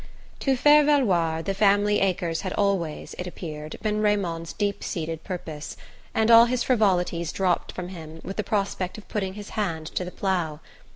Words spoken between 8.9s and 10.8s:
of putting his hand to the plough.